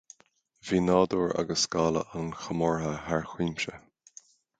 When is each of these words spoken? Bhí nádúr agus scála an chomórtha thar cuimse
Bhí 0.69 0.77
nádúr 0.85 1.35
agus 1.41 1.65
scála 1.67 2.03
an 2.21 2.31
chomórtha 2.45 2.95
thar 3.05 3.29
cuimse 3.35 3.75